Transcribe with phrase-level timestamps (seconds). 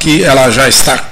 [0.00, 1.10] que ela já está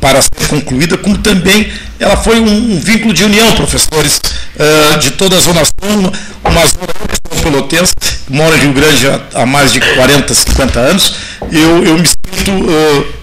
[0.00, 4.20] para ser concluída, como também ela foi um, um vínculo de união, professores
[4.54, 6.12] uh, de toda a Zona Sul,
[6.44, 7.94] uma zona pelotense,
[8.28, 11.14] mora em Rio Grande há, há, mais de 40, 50 anos.
[11.50, 13.17] Eu, eu me sinto uh,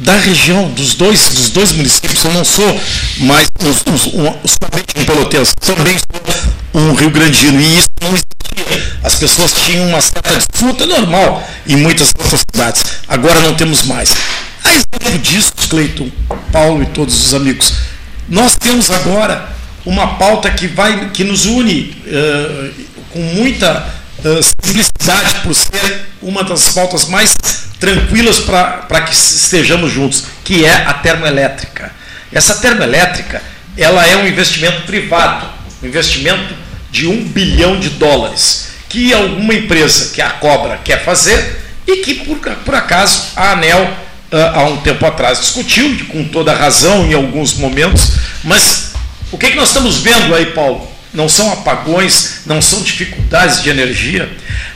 [0.00, 2.80] da região, dos dois, dos dois municípios, eu não sou
[3.18, 8.08] mais os, os, um, somente um pelotense, também sou um Rio Grandino, e isso não
[8.08, 8.98] existia.
[9.02, 12.84] As pessoas tinham uma certa disputa normal em muitas outras cidades.
[13.08, 14.12] Agora não temos mais.
[14.64, 16.10] A exemplo disso, Cleiton,
[16.52, 17.74] Paulo e todos os amigos,
[18.28, 19.48] nós temos agora
[19.84, 22.74] uma pauta que, vai, que nos une uh,
[23.10, 27.34] com muita uh, simplicidade, por ser uma das pautas mais
[27.78, 31.90] tranquilas para que estejamos juntos, que é a termoelétrica.
[32.32, 33.42] Essa termoelétrica
[33.76, 35.46] ela é um investimento privado,
[35.82, 36.54] um investimento
[36.90, 42.14] de um bilhão de dólares, que alguma empresa que a Cobra quer fazer e que,
[42.14, 43.90] por, por acaso, a ANEL
[44.32, 48.12] há um tempo atrás discutiu, com toda razão em alguns momentos,
[48.44, 48.92] mas
[49.32, 50.88] o que, é que nós estamos vendo aí, Paulo?
[51.12, 54.30] Não são apagões, não são dificuldades de energia.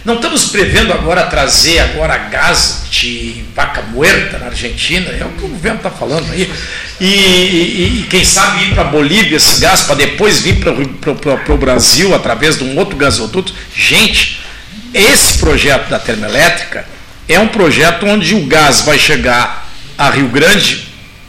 [0.05, 5.45] Não estamos prevendo agora trazer agora gás de vaca muerta na Argentina, é o que
[5.45, 6.51] o governo está falando aí.
[7.01, 11.55] E, e, e, quem sabe ir para a Bolívia esse gás, para depois vir para
[11.55, 13.55] o Brasil através de um outro gasoduto.
[13.75, 14.41] Gente,
[14.93, 16.87] esse projeto da termoelétrica
[17.29, 20.87] é um projeto onde o gás vai chegar a Rio Grande,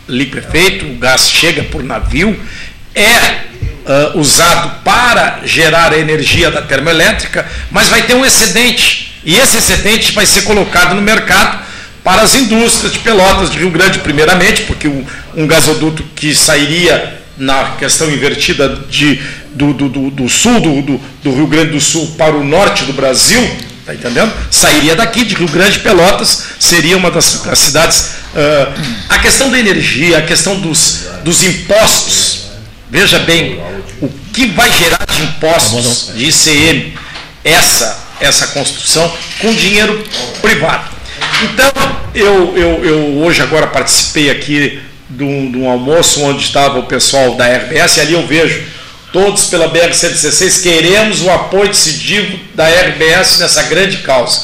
[0.07, 2.39] ali prefeito, o gás chega por navio,
[2.93, 3.45] é
[3.85, 9.13] uh, usado para gerar a energia da termoelétrica, mas vai ter um excedente.
[9.23, 11.63] E esse excedente vai ser colocado no mercado
[12.03, 17.21] para as indústrias de Pelotas de Rio Grande, primeiramente, porque um, um gasoduto que sairia
[17.37, 19.19] na questão invertida de,
[19.53, 22.93] do, do, do, do sul do, do Rio Grande do Sul para o norte do
[22.93, 23.41] Brasil,
[23.85, 24.33] Está entendendo?
[24.49, 28.15] Sairia daqui, de Rio Grande Pelotas, seria uma das, das cidades.
[28.33, 32.24] Uh, a questão da energia, a questão dos, dos impostos.
[32.89, 33.59] Veja bem,
[34.01, 36.93] o que vai gerar de impostos de ICM
[37.43, 40.03] essa, essa construção com dinheiro
[40.41, 40.89] privado.
[41.43, 41.71] Então,
[42.13, 46.83] eu, eu, eu hoje agora participei aqui de um, de um almoço onde estava o
[46.83, 48.63] pessoal da RBS, e ali eu vejo
[49.11, 54.41] todos pela BR-116 queremos o apoio decidido da RBS nessa grande causa.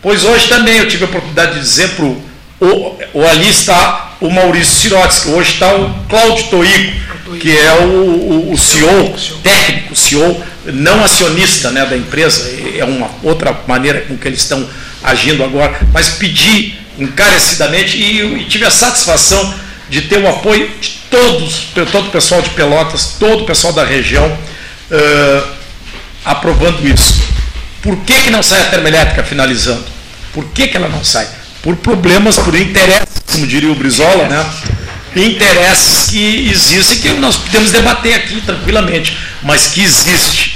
[0.00, 4.74] Pois hoje também eu tive a oportunidade de dizer para o, ali está o Maurício
[4.74, 10.44] Sirotes, que hoje está o Cláudio Toico, que é o, o, o CEO, técnico, CEO,
[10.66, 14.68] não acionista né, da empresa, é uma outra maneira com que eles estão
[15.02, 19.54] agindo agora, mas pedi encarecidamente e, e tive a satisfação
[19.88, 23.84] de ter o apoio de todos, todo o pessoal de Pelotas, todo o pessoal da
[23.84, 25.48] região uh,
[26.24, 27.22] aprovando isso.
[27.82, 29.84] Por que, que não sai a termoelétrica finalizando?
[30.32, 31.28] Por que, que ela não sai?
[31.62, 34.44] Por problemas, por interesses, como diria o Brizola, né?
[35.16, 40.54] Interesses que existem que nós podemos debater aqui tranquilamente, mas que existe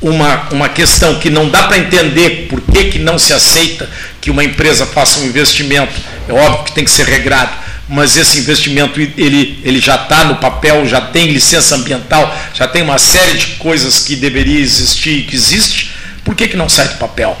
[0.00, 3.88] uma, uma questão que não dá para entender por que, que não se aceita
[4.20, 5.92] que uma empresa faça um investimento,
[6.28, 7.52] é óbvio que tem que ser regrado,
[7.88, 12.82] mas esse investimento ele, ele já está no papel, já tem licença ambiental, já tem
[12.82, 15.92] uma série de coisas que deveria existir e que existe,
[16.24, 17.36] por que, que não sai do papel?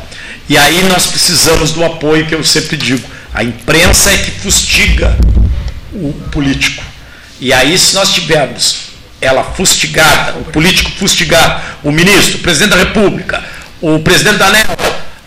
[0.48, 3.02] E aí nós precisamos do apoio que eu sempre digo.
[3.34, 5.18] A imprensa é que fustiga
[5.96, 6.82] o político.
[7.40, 8.86] E aí, se nós tivermos
[9.20, 13.42] ela fustigada, o político fustigado, o ministro, o presidente da República,
[13.80, 14.76] o presidente da ANEL,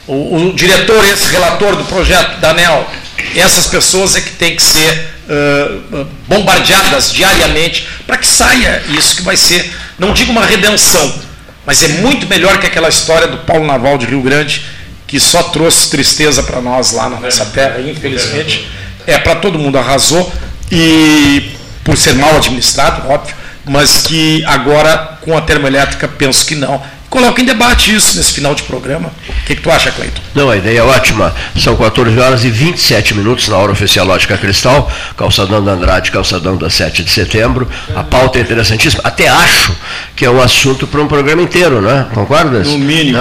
[0.07, 2.89] o, o diretor, esse relator do projeto da ANEL,
[3.35, 9.21] essas pessoas é que têm que ser uh, bombardeadas diariamente para que saia isso que
[9.21, 11.21] vai ser, não digo uma redenção,
[11.65, 14.65] mas é muito melhor que aquela história do Paulo Naval de Rio Grande,
[15.05, 18.67] que só trouxe tristeza para nós lá na nossa terra, infelizmente.
[19.05, 20.31] É para todo mundo, arrasou,
[20.71, 21.51] e
[21.83, 23.35] por ser mal administrado, óbvio,
[23.65, 28.53] mas que agora com a termoelétrica penso que não coloca em debate isso nesse final
[28.53, 29.09] de programa.
[29.27, 30.21] O que, que tu acha, Cleiton?
[30.35, 31.33] Não, a ideia é ótima.
[31.57, 36.55] São 14 horas e 27 minutos na hora oficial Lógica Cristal, calçadão da Andrade, calçadão
[36.55, 37.67] da 7 de setembro.
[37.95, 39.01] A pauta é interessantíssima.
[39.03, 39.75] Até acho
[40.15, 42.07] que é um assunto para um programa inteiro, né?
[42.13, 42.67] Concordas?
[42.67, 43.17] No mínimo.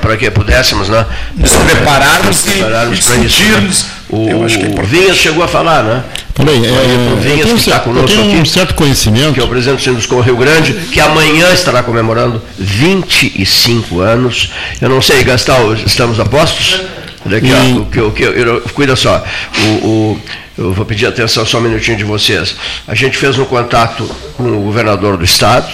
[0.00, 1.04] Para que, que pudéssemos né?
[1.36, 3.76] nos prepararmos, prepararmos e discutirmos.
[3.76, 3.90] Isso, né?
[4.12, 6.02] O, é o Vinhas chegou a falar, né?
[6.40, 9.34] Falei, é, o Vinhas, que está conosco eu tenho um certo conhecimento.
[9.34, 14.50] Que é o presidente do Sinduscom Rio Grande, que amanhã estará comemorando 25 anos.
[14.80, 16.80] Eu não sei, Gastal, estamos a postos?
[17.26, 17.84] Daqui, e...
[17.92, 19.22] que, que, eu, cuida só,
[19.58, 20.20] o, o,
[20.56, 22.56] eu vou pedir atenção só um minutinho de vocês.
[22.88, 24.08] A gente fez um contato
[24.38, 25.70] com o governador do estado,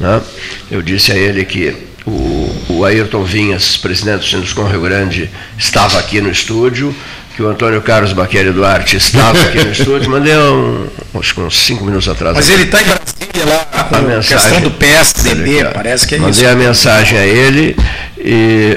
[0.00, 0.20] né?
[0.68, 6.00] eu disse a ele que o, o Ayrton Vinhas, presidente do Sinduscom Rio Grande, estava
[6.00, 6.94] aqui no estúdio,
[7.34, 10.86] que o Antônio Carlos Baqueri Duarte estava aqui no estúdio, mandei um,
[11.18, 12.36] acho que uns cinco minutos atrás.
[12.36, 16.18] Mas ele está em Brasília lá, com a mensagem, questão do PSDB, parece que é
[16.18, 16.44] mandei isso.
[16.44, 17.76] Mandei a mensagem a ele
[18.18, 18.76] e,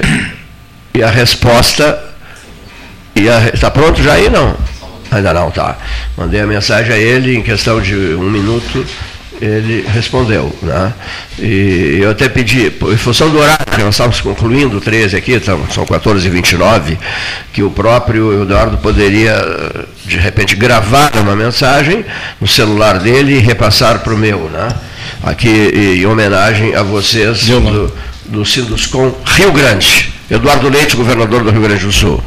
[0.94, 2.02] e a resposta.
[3.52, 4.28] Está pronto já aí?
[4.28, 4.56] Não?
[5.10, 5.76] Ainda não, tá.
[6.16, 8.84] Mandei a mensagem a ele em questão de um minuto
[9.40, 10.54] ele respondeu.
[10.62, 10.92] Né?
[11.38, 15.84] E eu até pedi, em função do horário, nós estamos concluindo 13 aqui, então, são
[15.84, 16.96] 14h29,
[17.52, 19.36] que o próprio Eduardo poderia,
[20.04, 22.04] de repente, gravar uma mensagem
[22.40, 24.68] no celular dele e repassar para o meu, né?
[25.22, 27.92] aqui em homenagem a vocês do,
[28.26, 30.12] do Sinduscom Rio Grande.
[30.30, 32.22] Eduardo Leite, governador do Rio Grande do Sul.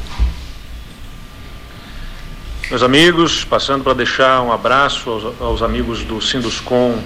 [2.69, 7.01] Meus amigos, passando para deixar um abraço aos, aos amigos do Sinduscom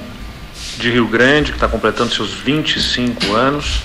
[0.77, 3.81] de Rio Grande, que está completando seus 25 anos.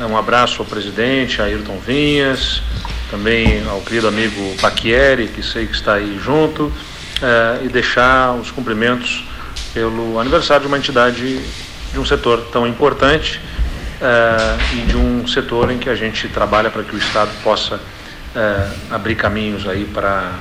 [0.00, 2.62] Um abraço ao presidente Ayrton Vinhas,
[3.10, 6.72] também ao querido amigo Paquieri, que sei que está aí junto,
[7.20, 9.22] eh, e deixar os cumprimentos
[9.74, 11.38] pelo aniversário de uma entidade
[11.92, 13.38] de um setor tão importante
[14.00, 17.78] eh, e de um setor em que a gente trabalha para que o Estado possa
[18.34, 20.32] eh, abrir caminhos aí para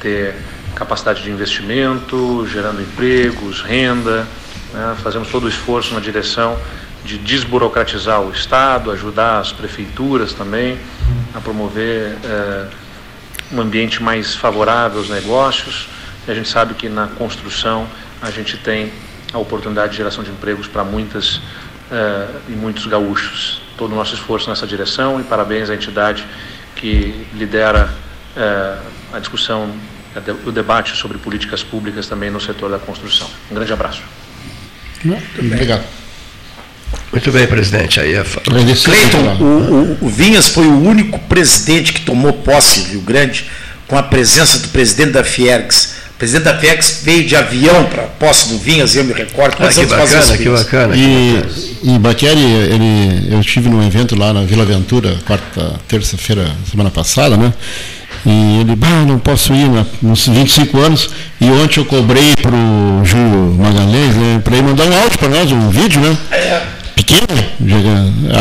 [0.00, 0.34] ter
[0.74, 4.26] capacidade de investimento, gerando empregos, renda.
[4.72, 4.96] Né?
[5.02, 6.58] Fazemos todo o esforço na direção
[7.04, 10.78] de desburocratizar o Estado, ajudar as prefeituras também
[11.34, 12.66] a promover eh,
[13.52, 15.88] um ambiente mais favorável aos negócios.
[16.26, 17.86] E a gente sabe que na construção
[18.20, 18.92] a gente tem
[19.32, 21.40] a oportunidade de geração de empregos para muitas
[21.90, 23.62] eh, e muitos gaúchos.
[23.78, 26.26] Todo o nosso esforço nessa direção e parabéns à entidade
[26.76, 27.90] que lidera
[29.12, 29.70] a discussão,
[30.46, 33.28] o debate sobre políticas públicas também no setor da construção.
[33.50, 34.02] Um grande abraço.
[35.04, 35.84] Muito obrigado.
[37.12, 38.00] Muito bem, presidente.
[38.00, 38.22] Aí é...
[38.22, 43.46] Cleiton, o, o, o, Vinhas foi o único presidente que tomou posse em Rio Grande
[43.88, 46.00] com a presença do presidente da Fiergs.
[46.14, 49.56] O presidente da Fiergs veio de avião para a posse do Vinhas, eu me recordo.
[49.58, 50.96] Ah, que bacana, que bacana.
[50.96, 51.42] E,
[51.82, 57.36] em Baqueri, ele, eu estive num evento lá na Vila Ventura, quarta, terça-feira, semana passada,
[57.36, 57.52] né?
[58.24, 61.10] E ele, bah, não posso ir né, nos 25 anos.
[61.40, 65.28] E ontem eu cobrei para o Júlio Magalhães, né, para ele mandar um áudio para
[65.28, 66.16] nós, um vídeo, né?
[66.94, 67.26] Pequeno.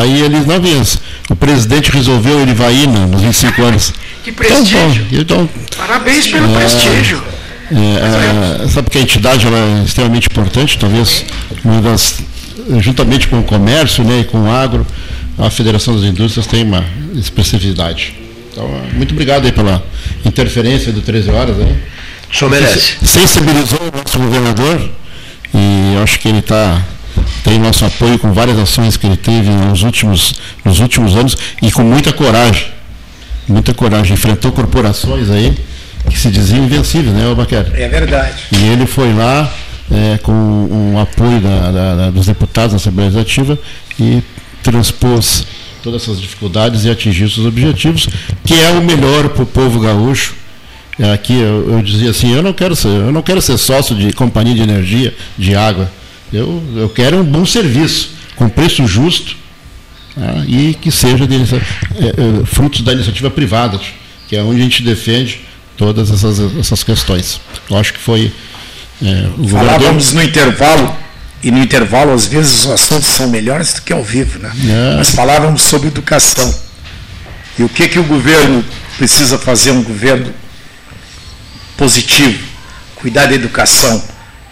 [0.02, 1.00] Aí ele, não vez,
[1.30, 3.94] o presidente resolveu, ele vai ir né, nos 25 anos.
[4.24, 5.06] Que prestígio.
[5.12, 7.24] Então, então, Parabéns pelo é, prestígio.
[7.72, 11.24] É, é, sabe que a entidade ela é extremamente importante, talvez
[11.64, 12.20] uma das,
[12.80, 14.86] juntamente com o comércio né, e com o agro,
[15.38, 16.84] a Federação das Indústrias tem uma
[17.16, 18.19] especificidade.
[18.52, 19.84] Então, muito obrigado aí pela
[20.26, 21.58] interferência do 13 horas.
[21.58, 21.76] Né?
[22.32, 22.98] O senhor merece.
[23.04, 24.90] Sensibilizou o nosso governador
[25.54, 26.82] e acho que ele está
[27.44, 31.72] tem nosso apoio com várias ações que ele teve nos últimos, nos últimos anos e
[31.72, 32.68] com muita coragem.
[33.48, 34.14] Muita coragem.
[34.14, 35.58] Enfrentou corporações aí
[36.10, 37.82] que se diziam invencíveis, né, Albuquerque?
[37.82, 38.44] É verdade.
[38.52, 39.52] E ele foi lá
[39.92, 43.58] é, com um apoio da, da, da, dos deputados da Assembleia Legislativa
[44.00, 44.22] e
[44.62, 45.46] transpôs
[45.84, 48.08] todas essas dificuldades e atingir seus objetivos,
[48.46, 50.34] que é o melhor para o povo gaúcho.
[50.98, 53.96] É, aqui eu, eu, dizia assim, eu não quero ser, eu não quero ser sócio
[53.96, 55.90] de companhia de energia, de água.
[56.32, 59.36] Eu, eu quero um bom serviço, com preço justo
[60.14, 60.44] tá?
[60.46, 63.80] e que seja de, é, é, frutos da iniciativa privada,
[64.28, 65.42] que é onde a gente defende
[65.78, 67.40] todas essas, essas questões.
[67.70, 68.32] Eu acho que foi.
[69.02, 70.94] É, Falávamos no intervalo
[71.42, 74.52] e no intervalo, às vezes, os assuntos são melhores do que ao vivo, né?
[74.68, 74.98] É.
[74.98, 76.54] Mas falávamos sobre educação.
[77.58, 78.64] E o que, que o governo
[78.98, 79.72] precisa fazer?
[79.72, 80.34] Um governo
[81.78, 82.44] positivo.
[82.96, 84.04] Cuidar da educação,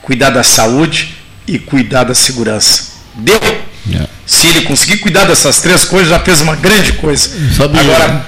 [0.02, 2.84] cuidar da saúde e cuidar da segurança.
[3.16, 3.40] Deu?
[3.94, 4.08] É.
[4.26, 7.30] Se ele conseguir cuidar dessas três coisas, já fez uma grande coisa.
[7.56, 8.26] Sabe Agora,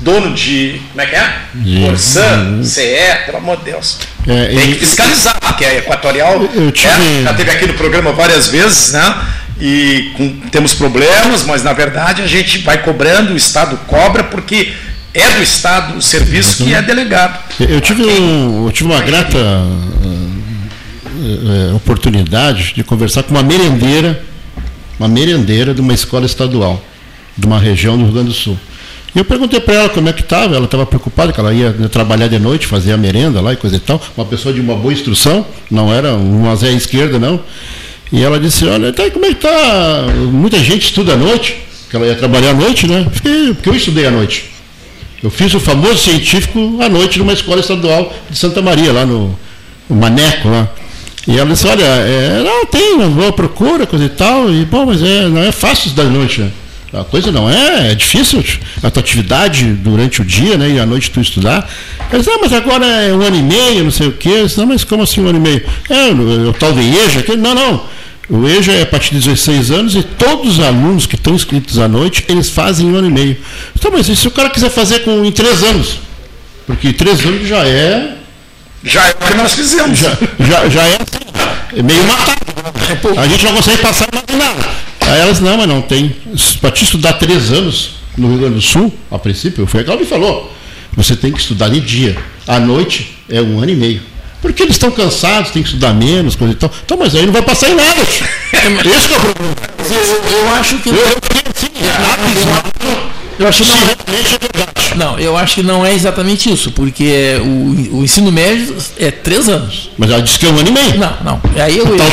[0.00, 0.80] dono de.
[0.90, 1.86] Como é que é?
[1.86, 3.98] Corsan, CE, pelo amor de Deus.
[4.26, 6.88] É, Tem que fiscalizar, porque a Equatorial tive...
[6.88, 9.16] é, já teve aqui no programa várias vezes, né?
[9.60, 14.72] E com, temos problemas, mas na verdade a gente vai cobrando, o Estado cobra, porque
[15.12, 17.38] é do Estado o serviço que é delegado.
[17.58, 19.38] Eu tive, um, eu tive uma grata
[21.18, 24.22] uh, oportunidade de conversar com uma merendeira,
[24.98, 26.80] uma merendeira de uma escola estadual,
[27.36, 28.58] de uma região do Rio Grande do Sul.
[29.14, 31.72] E eu perguntei para ela como é que estava, ela estava preocupada que ela ia
[31.90, 34.00] trabalhar de noite, fazer a merenda lá e coisa e tal.
[34.16, 37.40] Uma pessoa de uma boa instrução, não era uma Zé esquerda, não.
[38.12, 40.06] E ela disse, olha, tá, como é que está?
[40.30, 41.56] Muita gente estuda à noite,
[41.90, 43.06] que ela ia trabalhar à noite, né?
[43.12, 44.50] Fiquei, porque eu estudei à noite.
[45.22, 49.36] Eu fiz o famoso científico à noite numa escola estadual de Santa Maria, lá no,
[49.88, 50.68] no Maneco, lá.
[51.26, 54.86] E ela disse, olha, é, não, tem uma boa procura, coisa e tal, e bom,
[54.86, 56.50] mas é, não é fácil estudar à noite, né?
[56.92, 58.42] A coisa não é, é difícil
[58.82, 60.70] a tua atividade durante o dia, né?
[60.70, 61.68] E à noite tu estudar.
[62.10, 64.42] Eles, ah, mas agora é um ano e meio, não sei o quê.
[64.44, 65.62] Disse, não, mas como assim um ano e meio?
[65.90, 67.84] É, o, o tal de EJA, que, não, não.
[68.30, 71.78] O EJA é a partir de 16 anos e todos os alunos que estão inscritos
[71.78, 73.36] à noite, eles fazem um ano e meio.
[73.76, 75.98] Então, mas e se o cara quiser fazer com, em três anos?
[76.66, 78.16] Porque três anos já é.
[78.82, 79.98] Já é o que nós fizemos.
[79.98, 80.98] Já, já, já é,
[81.76, 83.18] é meio matado.
[83.18, 84.87] A gente não consegue passar mais nada.
[85.08, 86.14] Aí elas, não, mas não tem.
[86.60, 90.04] Para te estudar três anos no Rio Grande do Sul, a princípio, foi que me
[90.04, 90.52] falou.
[90.92, 92.16] Você tem que estudar de dia.
[92.46, 94.02] À noite é um ano e meio.
[94.42, 96.70] Porque eles estão cansados, tem que estudar menos, coisa e tal.
[96.84, 98.00] Então, mas aí não vai passar em nada.
[98.02, 98.22] Esse
[99.12, 99.54] é o problema.
[99.90, 100.90] Eu, eu acho que.
[100.90, 103.70] Eu, eu fiquei assim, rápido, eu acho que
[104.96, 109.10] não, não, eu acho que não é exatamente isso, porque o, o ensino médio é
[109.10, 109.90] três anos.
[109.96, 110.98] Mas ela disse que é um ano e meio.
[110.98, 111.40] Não, não.
[111.62, 112.04] Aí eu EJA.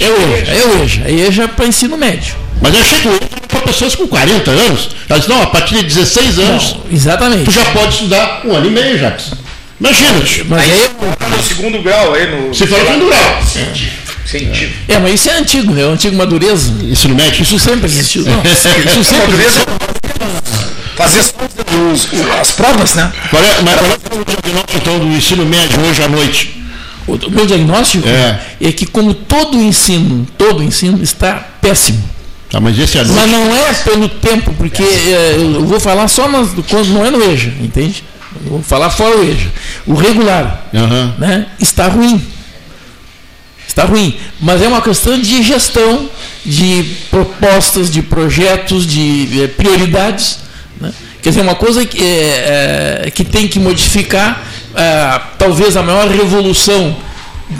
[0.00, 1.02] É o EJA, é o EJA.
[1.04, 2.34] É EJA para ensino médio.
[2.60, 4.90] Mas eu achei que o EJA para pessoas com 40 anos.
[5.08, 6.74] Ela disse, não, a partir de 16 anos.
[6.74, 7.44] Não, exatamente.
[7.44, 9.32] Tu já pode estudar um ano e meio, Jacques.
[9.80, 10.10] Imagina.
[10.48, 12.48] Mas aí eu, no segundo grau aí no.
[12.48, 13.42] Você falou segundo grau.
[13.46, 14.08] Científico.
[14.88, 15.86] É, mas isso é antigo, né?
[15.86, 16.70] O antigo madureza.
[16.82, 17.42] Ensino médio.
[17.42, 18.24] Isso sempre existiu.
[18.24, 19.64] Não, isso sempre madureza
[20.98, 21.20] fazer
[21.92, 22.08] os,
[22.40, 23.12] as provas, né?
[23.30, 26.60] Qual é, mas qual é o diagnóstico então, do ensino médio hoje à noite?
[27.06, 28.40] O meu diagnóstico é.
[28.60, 32.02] é que como todo o ensino, todo o ensino está péssimo.
[32.50, 36.28] Tá, mas esse é Mas não é pelo tempo, porque é, eu vou falar só
[36.28, 38.02] nas, quando não é no EJA, entende?
[38.44, 39.50] Eu vou falar fora o EJA.
[39.86, 41.12] O regular uhum.
[41.18, 42.20] né, está ruim.
[43.66, 44.18] Está ruim.
[44.40, 46.10] Mas é uma questão de gestão,
[46.44, 50.47] de propostas, de projetos, de é, prioridades.
[51.28, 54.42] Quer dizer, uma coisa que, é, é, que tem que modificar,
[54.74, 56.96] é, talvez a maior revolução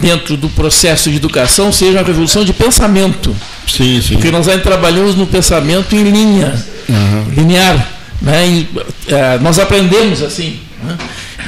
[0.01, 3.37] dentro do processo de educação seja a revolução de pensamento.
[3.67, 4.15] Sim, sim.
[4.15, 7.27] Porque nós ainda trabalhamos no pensamento em linha, uhum.
[7.37, 7.87] linear.
[8.23, 8.49] Né?
[8.49, 8.69] E,
[9.09, 10.59] é, nós aprendemos assim.
[10.83, 10.97] Né?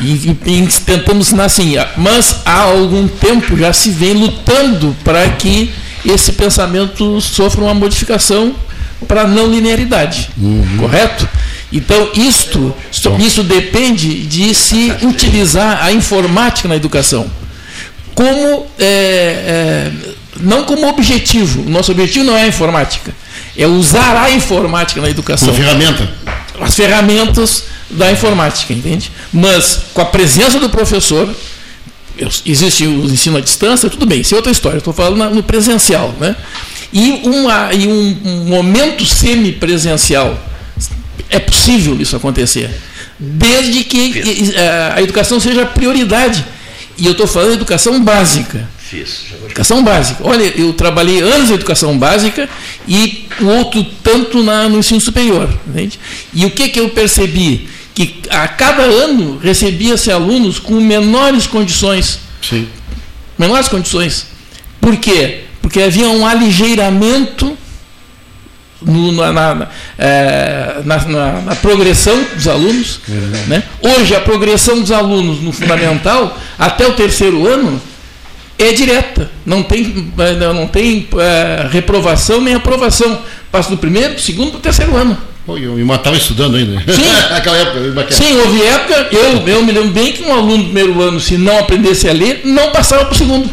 [0.02, 1.76] E, e, e, tentamos ensinar assim.
[1.96, 5.72] Mas há algum tempo já se vem lutando para que
[6.04, 8.54] esse pensamento sofra uma modificação
[9.08, 10.28] para não linearidade.
[10.36, 10.76] Uhum.
[10.80, 11.26] Correto?
[11.72, 12.74] Então, isto,
[13.20, 17.30] isso depende de se utilizar a informática na educação.
[18.14, 19.92] Como, é, é,
[20.40, 21.62] não como objetivo.
[21.62, 23.14] O nosso objetivo não é a informática.
[23.56, 25.48] É usar a informática na educação.
[25.48, 26.10] Como ferramenta?
[26.60, 29.10] As ferramentas da informática, entende?
[29.32, 31.32] Mas com a presença do professor,
[32.44, 34.78] existe o ensino à distância, tudo bem, isso é outra história.
[34.78, 36.14] Estou falando no presencial.
[36.18, 36.34] Né?
[36.92, 40.49] E, uma, e um, um momento semipresencial
[41.28, 42.70] é possível isso acontecer,
[43.18, 46.44] desde que eh, a educação seja prioridade.
[46.96, 48.68] E eu estou falando de educação básica.
[49.44, 50.20] Educação básica.
[50.24, 52.48] Olha, eu trabalhei anos em educação básica
[52.86, 55.48] e o outro tanto na, no ensino superior.
[55.68, 55.98] Entende?
[56.34, 57.68] E o que, que eu percebi?
[57.94, 62.20] Que a cada ano recebia-se alunos com menores condições.
[62.42, 62.68] Sim.
[63.38, 64.26] Menores condições.
[64.80, 65.42] Por quê?
[65.62, 67.56] Porque havia um aligeiramento
[68.82, 69.68] no, na, na,
[69.98, 73.00] é, na, na, progressão dos alunos.
[73.46, 73.62] Né?
[73.82, 77.80] Hoje, a progressão dos alunos no fundamental, até o terceiro ano,
[78.58, 79.30] é direta.
[79.44, 83.18] Não tem, é, não tem é, reprovação nem aprovação.
[83.50, 85.16] Passa do primeiro, do segundo para o terceiro ano.
[85.44, 86.80] Pô, eu me matava estudando ainda.
[86.92, 90.64] Sim, Naquela época, sim houve época, eu, eu me lembro bem que um aluno do
[90.64, 93.50] primeiro ano, se não aprendesse a ler, não passava para o segundo.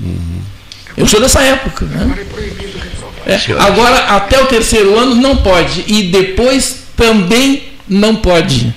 [0.00, 0.42] Uhum.
[0.96, 1.86] Eu sou dessa época.
[1.86, 2.18] Né?
[2.18, 2.73] É,
[3.58, 5.84] agora, até o terceiro ano não pode.
[5.86, 8.74] E depois também não pode.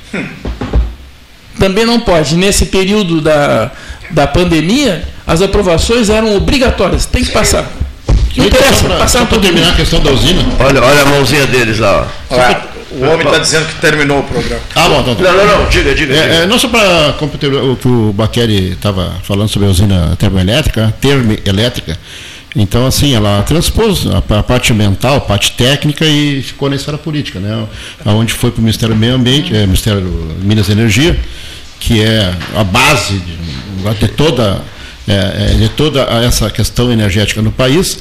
[1.59, 2.35] Também não pode.
[2.35, 3.71] Nesse período da,
[4.11, 7.05] da pandemia, as aprovações eram obrigatórias.
[7.05, 7.65] Tem que passar.
[8.35, 10.45] Não interessa, pra, passar para terminar a questão da usina.
[10.59, 12.07] Olha, olha a mãozinha deles lá.
[12.29, 12.61] Olha,
[12.91, 14.61] o homem está dizendo que terminou o programa.
[14.75, 15.15] Ah, bom, então.
[15.15, 16.13] Não, não, não, diga, diga.
[16.13, 16.35] É, diga.
[16.35, 21.97] É, não só para o que o Baqueri estava falando sobre a usina termoelétrica, termoelétrica.
[22.59, 27.39] Então, assim, ela transpôs a, parte mental, a parte técnica e ficou na esfera política,
[27.39, 27.67] né?
[28.03, 30.01] Onde foi para o Ministério do Meio Ambiente, é, Ministério
[30.41, 31.19] Minas e Energia,
[31.79, 34.59] que é a base de, de toda,
[35.07, 37.99] é, é, de toda essa questão energética no país.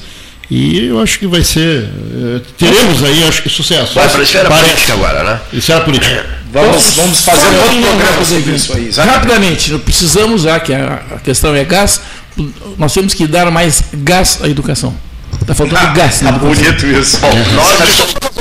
[0.51, 1.85] E eu acho que vai ser.
[1.85, 3.95] É, teremos aí, acho que sucesso.
[3.95, 4.71] Vai para a esfera Parece.
[4.71, 5.41] política agora, né?
[5.53, 6.25] Esfera política.
[6.51, 8.91] Vamos, vamos fazer um outro programa sobre isso aí.
[8.91, 12.01] Rapidamente, precisamos, já que a questão é gás,
[12.79, 14.95] nós temos que dar mais gás à educação.
[15.41, 16.55] Está faltando ah, gás na educação.
[16.55, 17.19] bonito isso.
[17.19, 18.37] Bom, nós, nós estamos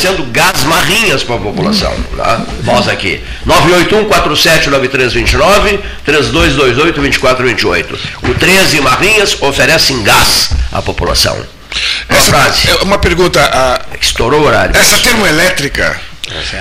[0.00, 1.94] oferecendo gás marrinhas para a população.
[2.16, 2.40] Tá?
[2.64, 3.22] Nós aqui.
[3.46, 7.98] 981-479329, 3228-2428.
[8.22, 11.36] O 13 Marrinhas oferecem gás à população.
[12.08, 12.70] Essa frase.
[12.70, 13.40] É uma pergunta.
[13.40, 14.74] A, Estourou o horário.
[14.76, 16.00] essa termoelétrica,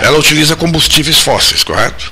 [0.02, 2.12] ela utiliza combustíveis fósseis, correto?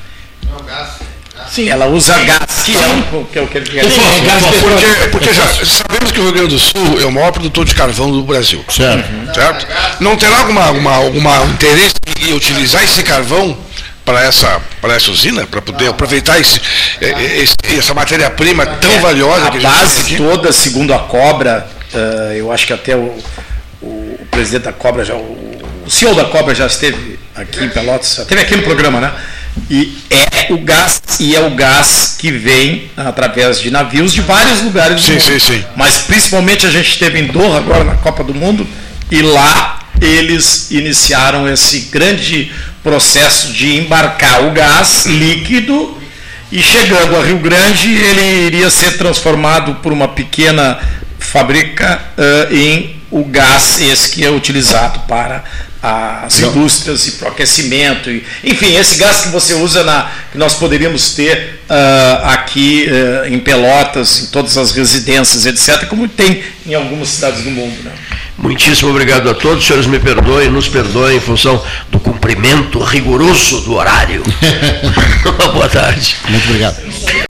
[1.51, 1.69] Sim.
[1.69, 2.87] Ela usa gás, que é
[3.17, 4.59] o que, é o que ele quer Sim, é petróleo.
[4.61, 7.73] Porque, porque já sabemos que o Rio Grande do Sul é o maior produtor de
[7.75, 8.63] carvão do Brasil.
[8.69, 9.33] Certo.
[9.33, 9.67] Certo?
[9.99, 13.57] Não terá alguma, alguma, alguma interesse em utilizar esse carvão
[14.05, 16.61] para essa, para essa usina, para poder aproveitar esse,
[17.01, 20.15] eh, esse- essa matéria-prima tão valiosa a que a gente tem base aqui?
[20.17, 23.13] toda, segundo a Cobra, eh, eu acho que até o,
[23.81, 28.17] o presidente da Cobra, já, o, o CEO da Cobra já esteve aqui em Pelotas,
[28.19, 29.11] esteve aqui no programa, né?
[29.69, 34.61] E é o gás, e é o gás que vem através de navios de vários
[34.61, 35.21] lugares do Sim, mundo.
[35.21, 35.65] sim, sim.
[35.75, 38.67] Mas principalmente a gente esteve em Doha agora na Copa do Mundo
[39.11, 42.51] e lá eles iniciaram esse grande
[42.83, 45.97] processo de embarcar o gás líquido
[46.51, 50.79] e chegando a Rio Grande ele iria ser transformado por uma pequena
[51.19, 55.43] fábrica eh, em o gás esse que é utilizado para
[55.81, 58.09] as indústrias e para o aquecimento.
[58.09, 63.27] E, enfim, esse gás que você usa na que nós poderíamos ter ah, aqui eh,
[63.29, 67.77] em Pelotas, em todas as residências, etc., como tem em algumas cidades do mundo.
[67.83, 67.91] Né?
[68.37, 69.59] Muitíssimo obrigado a todos.
[69.59, 74.23] Os senhores me perdoem, nos perdoem em função do cumprimento rigoroso do horário.
[75.53, 76.15] Boa tarde.
[76.27, 77.26] Muito obrigado.